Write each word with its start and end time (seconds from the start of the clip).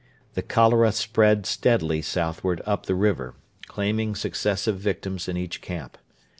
The 0.33 0.41
cholera 0.41 0.93
spread 0.93 1.45
steadily 1.45 2.01
southward 2.01 2.59
up 2.65 2.87
the 2.87 2.95
river, 2.95 3.35
claiming 3.67 4.15
successive 4.15 4.79
victims 4.79 5.27
in 5.29 5.37
each 5.37 5.61
camp. 5.61 5.95